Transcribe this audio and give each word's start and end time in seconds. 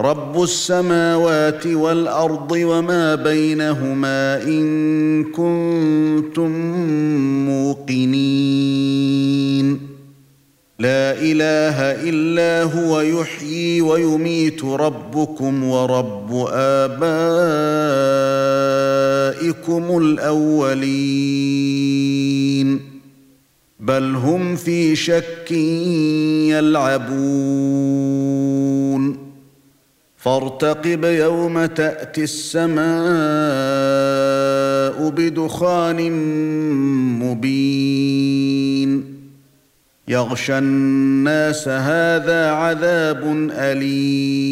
رب 0.00 0.42
السماوات 0.42 1.66
والارض 1.66 2.52
وما 2.52 3.14
بينهما 3.14 4.42
ان 4.42 5.24
كنتم 5.24 6.50
موقنين 7.46 9.18
لا 10.78 11.12
اله 11.12 12.08
الا 12.10 12.62
هو 12.62 13.00
يحيي 13.00 13.80
ويميت 13.80 14.64
ربكم 14.64 15.64
ورب 15.64 16.46
ابائكم 16.52 17.08
الاولين 19.98 21.58
بل 23.80 24.14
هم 24.14 24.56
في 24.56 24.96
شك 24.96 25.52
يلعبون 26.50 27.87
فارتقب 30.18 31.04
يوم 31.04 31.66
تأتي 31.66 32.22
السماء 32.22 32.88
بدخان 35.10 36.12
مبين. 37.22 39.04
يغشى 40.08 40.58
الناس 40.58 41.68
هذا 41.68 42.50
عذاب 42.50 43.48
أليم. 43.52 44.48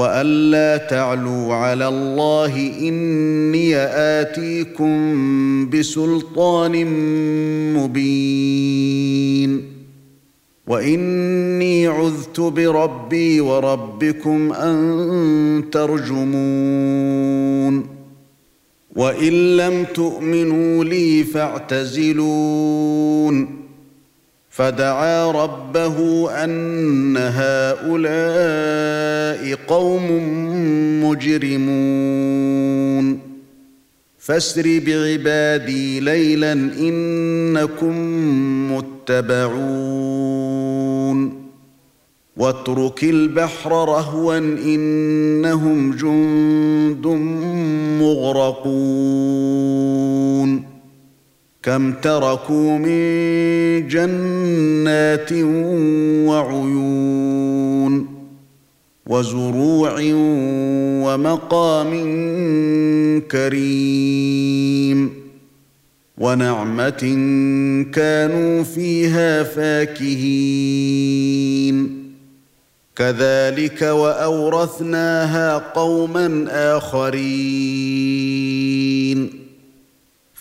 والا 0.00 0.76
تعلوا 0.76 1.54
على 1.54 1.88
الله 1.88 2.72
اني 2.80 3.76
اتيكم 3.76 4.90
بسلطان 5.70 6.86
مبين 7.74 9.62
واني 10.66 11.86
عذت 11.86 12.40
بربي 12.40 13.40
وربكم 13.40 14.52
ان 14.52 15.64
ترجمون 15.72 17.20
وان 18.96 19.56
لم 19.56 19.84
تؤمنوا 19.94 20.84
لي 20.84 21.24
فاعتزلون 21.24 22.50
فدعا 24.50 25.30
ربه 25.30 26.30
أن 26.44 27.16
هؤلاء 27.16 27.98
قوم 29.68 30.06
مجرمون. 31.04 33.20
فاسر 34.18 34.80
بعبادي 34.86 36.00
ليلا 36.00 36.52
إنكم 36.52 37.94
متبعون. 38.72 40.30
واترك 42.36 43.04
البحر 43.04 43.70
رهوا 43.70 44.38
إنهم 44.38 45.96
جند 45.96 47.06
مغرقون. 48.00 50.69
كم 51.62 51.92
تركوا 51.92 52.78
من 52.78 53.88
جنات 53.88 55.32
وعيون 56.28 58.06
وزروع 59.06 60.00
ومقام 61.04 61.90
كريم 63.30 65.10
ونعمة 66.18 67.00
كانوا 67.92 68.62
فيها 68.62 69.42
فاكهين. 69.42 70.90
كذلك 72.96 73.82
وأورثناها 73.82 75.58
قوما 75.58 76.46
آخرين. 76.76 78.00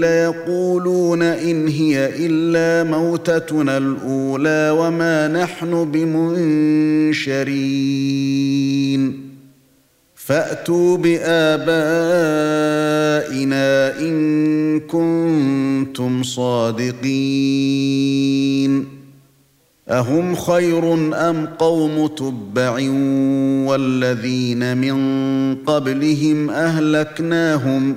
ليقولون 0.00 1.22
إن 1.22 1.68
هي 1.68 2.26
إلا 2.26 2.90
موتتنا 2.90 3.78
الأولى 3.78 4.76
وما 4.78 5.28
نحن 5.28 5.90
بمنشرين. 5.90 7.30
فأتوا 10.14 10.96
بآبائنا 10.96 11.60
إن 14.00 14.80
كنتم 14.80 16.22
صادقين. 16.22 17.80
أهم 19.88 20.34
خير 20.34 20.94
أم 21.14 21.46
قوم 21.46 22.06
تبع 22.06 22.72
والذين 23.68 24.76
من 24.76 24.96
قبلهم 25.54 26.50
أهلكناهم 26.50 27.96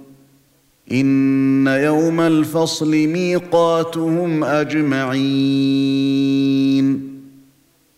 إن 0.91 1.67
يوم 1.67 2.19
الفصل 2.19 2.91
ميقاتهم 2.91 4.43
أجمعين. 4.43 5.91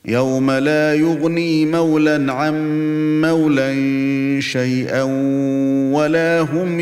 يوم 0.06 0.52
لا 0.52 0.94
يغني 0.94 1.66
مولى 1.66 2.32
عن 2.32 2.54
مولى 3.22 4.42
شيئا 4.42 5.04
ولا 5.94 6.42
هم 6.42 6.80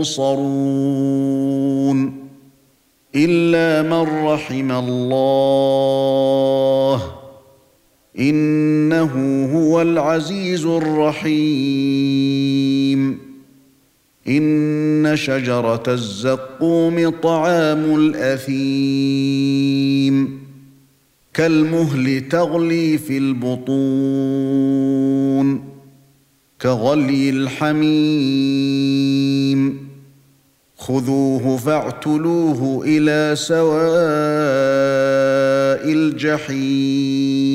ينصرون 0.00 0.44
إلا 3.14 3.82
من 3.82 4.26
رحم 4.26 4.72
الله. 4.72 5.94
إنه 8.18 9.44
هو 9.54 9.82
العزيز 9.82 10.66
الرحيم. 10.66 11.34
إن 14.28 15.12
شجرة 15.14 15.82
الزقوم 15.88 17.10
طعام 17.10 17.96
الأثيم 17.96 19.44
كالمهل 21.34 22.28
تغلي 22.28 22.98
في 22.98 23.18
البطون 23.18 24.54
كغلي 26.60 27.30
الحميم 27.30 28.64
خذوه 30.76 31.56
فاعتلوه 31.56 32.84
إلى 32.86 33.36
سواء 33.36 33.84
الجحيم 35.92 37.54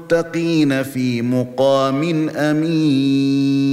في 0.83 1.21
مقام 1.21 2.29
أمين 2.29 3.71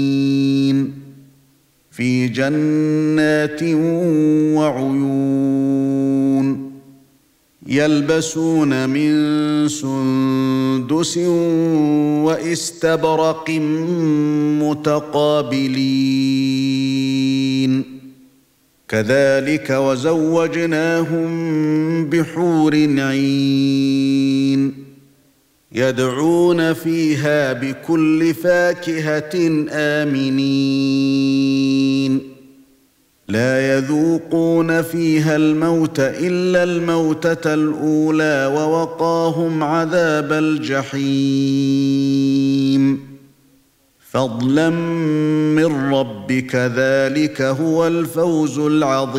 في 1.90 2.28
جنات 2.28 3.62
وعيون 4.56 5.98
يلبسون 7.66 8.88
من 8.88 9.68
سندس 9.68 11.18
واستبرق 12.24 13.50
متقابلين 16.68 17.84
كذلك 18.88 19.70
وزوجناهم 19.70 21.28
بحور 22.04 22.74
عين 22.98 24.87
يدعون 25.78 26.72
فيها 26.72 27.52
بكل 27.52 28.34
فاكهة 28.34 29.64
آمنين. 29.70 30.98
لا 33.28 33.76
يذوقون 33.76 34.82
فيها 34.82 35.36
الموت 35.36 36.00
إلا 36.00 36.64
الموتة 36.64 37.54
الأولى 37.54 38.52
ووقاهم 38.56 39.62
عذاب 39.62 40.32
الجحيم. 40.32 40.98
فضلا 44.10 44.70
من 44.70 45.92
ربك 45.94 46.54
ذلك 46.54 47.42
هو 47.42 47.86
الفوز 47.86 48.58
العظيم. 48.58 49.18